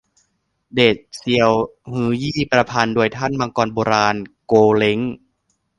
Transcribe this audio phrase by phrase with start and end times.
[0.73, 1.51] เดชเซียว
[1.89, 4.15] ฮื่อยี้ ประพันธ์โดยท่านมังกรโบราณ
[4.47, 4.99] โกวเล้ง